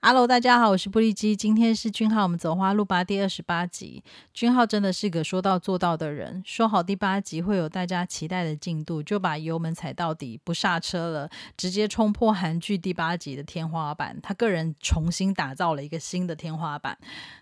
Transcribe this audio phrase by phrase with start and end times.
[0.00, 1.34] Hello，大家好，我是布利基。
[1.34, 4.04] 今天是君浩，我们走花路吧第二十八集。
[4.32, 14.16] 君浩真的是个说到做到的人，说好第八集会有大家期待的进度，就把油门踩到底，不刹车了，直接冲破韩剧第八集的天花板。
[14.22, 16.96] 他个人重新打造了一个新的天花板。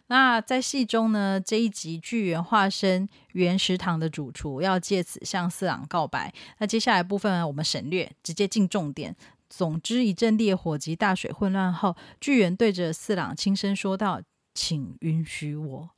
[0.06, 6.32] 那在戏中呢，这一集剧原化身原食堂的主厨，要借此向四郎告白。
[6.58, 9.14] 那接下来部分呢，我们省略，直接进重点。
[9.48, 14.20] 总之，一阵烈火及大水混乱后，巨猿对着四郎轻声说道
[14.52, 15.90] ：“请允许我。”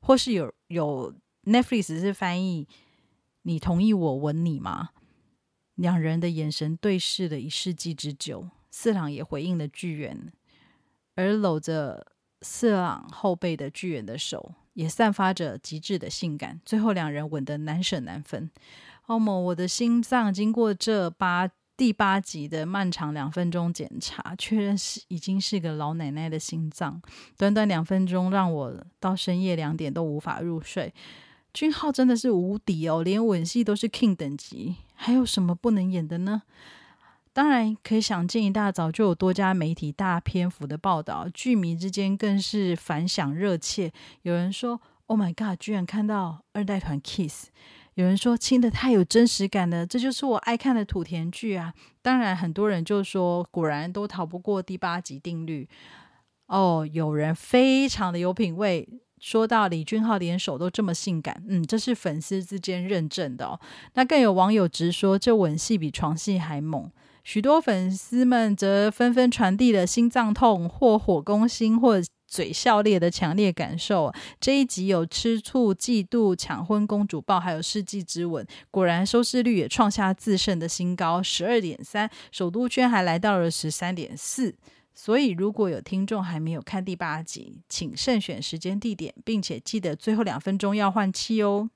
[0.00, 2.68] 或是有有 Netflix 是翻译
[3.42, 4.90] ：“你同意我吻你吗？”
[5.74, 10.32] 两人的眼神对视了一世纪之久，四郎也回应了巨猿，
[11.14, 16.60] 而搂着四郎后背的巨猿的手也散发着极致的性感。
[16.64, 18.50] 最后，两人吻得难舍难分。
[19.06, 21.50] 欧某，我的心脏经过这八。
[21.76, 27.02] 第八集的漫长两分钟检查，确认是已经是个老奶奶的心脏。
[27.36, 30.94] 短短两分钟，让我到深夜两点都无法入睡。
[31.52, 36.42] 俊浩真的是无敌哦，连吻戏都是 king 等级，还有什么不能演的呢？
[37.34, 43.92] 当然，可以想见，一大早就有多家媒体大篇幅的报道，剧迷之间更是反响热切。
[44.22, 47.48] 有人说：“Oh my god，居然看到二代团 kiss。”
[47.96, 51.72] 有人说亲的太有真实感了，这就是我爱看的土田剧啊！
[52.02, 55.66] 当然，很多人就说果然都逃不过第八集定律。
[56.46, 58.86] 哦，有人非常的有品味，
[59.18, 63.58] 说到李俊浩连手都这么性感，嗯，这是粉丝之间认证的哦。
[63.94, 66.90] 那更有网友直说这吻戏比床戏还猛。
[67.24, 74.12] 许多粉丝们则纷纷传递了心脏痛或火攻心或嘴笑裂的强烈感受。
[74.40, 78.46] 这一集有吃醋、嫉妒、抢婚、公主抱，还有世纪之吻。
[78.70, 84.54] 果然收视率也创下自胜的新高，十二点三，首都圈还来到了十三点四。
[84.94, 91.68] 所以如果有听众还没有看第八集，请慎选时间地点，并且记得最后两分钟要换气哦。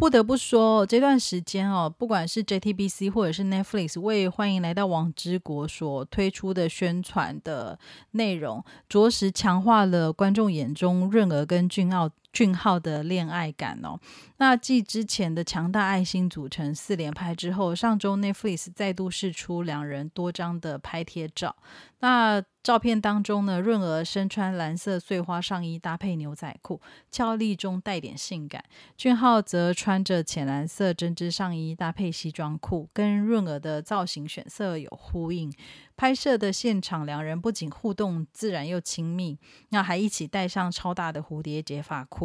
[0.00, 7.78] 不得不说，这段时间哦，不管是 JTBC 或者是 Netflix 为欢迎来到王之国所推出的宣传的
[8.12, 12.08] 内容，着实强化了观众眼中润儿跟俊傲。
[12.32, 13.98] 俊浩的恋爱感哦，
[14.36, 21.56] 那继之前的强大爱心组成四连拍之后，上周 Netflix 再度释出两人多张的拍贴照。
[22.02, 26.80] 那照片当中呢，润儿身穿蓝色碎花上衣搭配牛仔裤，
[27.10, 28.62] 俏丽中带点性感；
[28.96, 35.52] 俊浩则穿着浅蓝色针织上衣搭配西装裤，跟润儿的造型选色有呼应。
[35.96, 39.38] 拍摄的现场，两人不仅互动自然又亲密，
[39.68, 42.19] 那还一起戴上超大的蝴蝶结发箍。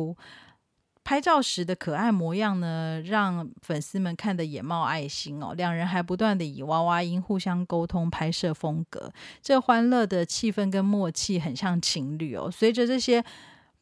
[1.04, 5.54] 拍照时的可爱模样呢，让粉丝们看得眼冒爱心哦。
[5.56, 12.50] 两人还不断的以娃娃音互相沟通拍摄风格，这欢乐的气氛跟默契很像情侣哦。
[12.50, 13.24] 随着这些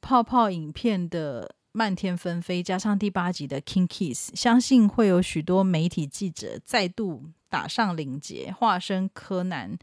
[0.01, 7.23] 泡泡影片的漫天纷飞，加上第八集的 King Kiss，相信会有许多媒体记者再度。
[7.53, 9.77] 打上领结，化身柯南，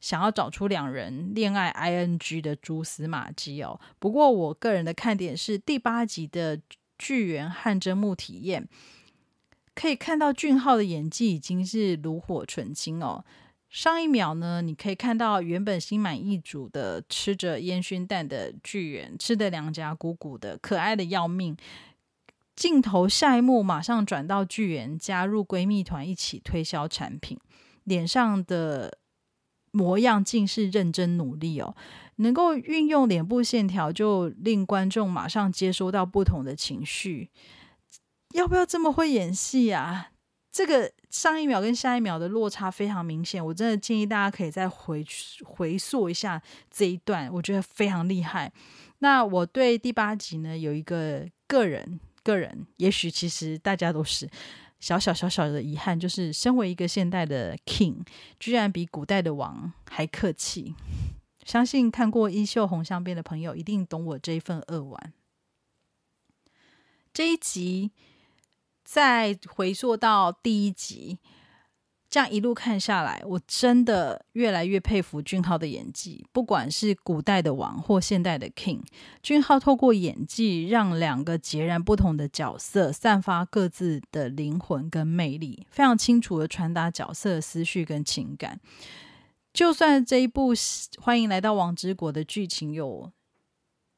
[0.00, 3.78] 想要找出两人恋爱 ing 的蛛丝马迹哦。
[3.98, 6.58] 不过，我个人的看点是第八集的
[6.98, 8.68] 巨猿汗蒸木体验，
[9.74, 13.24] 可以看到俊浩的演技已经是炉火纯青哦。
[13.68, 21.56] 上一秒呢，你可以看到原本心满意足的吃着烟熏蛋的巨猿，吃的两颊鼓鼓的，可爱的要命。
[22.56, 27.38] 镜头下一幕马上转到巨源加入闺蜜团一起推销产品，
[27.84, 28.98] 脸上的
[29.72, 31.74] 模样尽是认真努力哦，
[32.16, 37.30] 能够运用脸部线条，就令观众马上接收到不同的情绪。
[38.34, 40.10] 要不要这么会演戏啊？
[40.52, 45.04] 这个上一秒跟下一秒的落差非常明显，我真的建议大家可以再回
[45.44, 48.52] 回溯一下这一段，我觉得非常厉害。
[48.98, 52.00] 那我对第八集呢有一个个人。
[52.22, 54.28] 个人也许其实大家都是
[54.80, 57.98] 小小小小的遗憾，就是身为一个现代的 king，
[58.38, 60.74] 居然比古代的王还客气。
[61.44, 65.12] 相信看过《衣袖红香边》的朋友一定懂我这一份扼腕。
[67.12, 67.90] 这一集
[68.84, 71.18] 再回溯到第一集。
[72.10, 76.26] 这样一路看下来，我真的越来越佩服俊浩的演技。
[76.32, 78.80] 不管是古代的王或现代的 king，
[79.22, 88.58] 俊浩透过演技让两个截然不同的角色散发各自的灵魂跟魅力，非常清楚的传达角色的思绪跟情感。
[89.52, 90.52] 就算这一部
[91.00, 93.12] 《欢迎来到王之国》的剧情有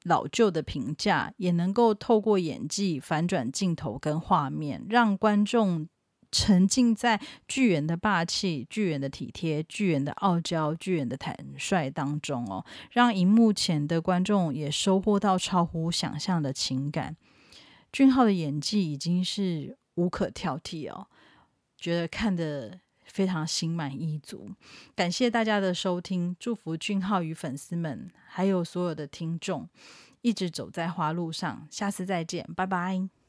[0.05, 5.89] 老旧的评价，也能够透过演技反转镜头跟画面，让观众。
[6.33, 17.17] 沉浸在巨人的霸气、巨人的体贴、巨人的傲娇、巨人的坦率当中哦，让荧幕前的观众也收获到超乎想象的情感。
[17.93, 21.07] 俊浩的演技已经是无可挑剔哦，
[21.77, 24.51] 觉得看的非常心满意足。
[24.97, 29.69] 感谢大家的收听，祝福俊浩与粉丝们，还有所有的听众，
[30.23, 31.69] 一直走在花路上。
[31.71, 33.22] 下次再见，拜拜。